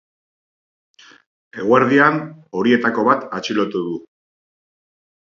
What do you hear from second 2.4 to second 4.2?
horietako bat atxilotu du.